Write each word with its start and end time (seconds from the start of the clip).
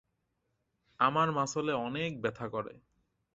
আমার 0.99 1.31
মাসলে 1.31 1.71
অনেক 1.79 2.21
ব্যথা 2.21 2.45
করে। 2.49 2.73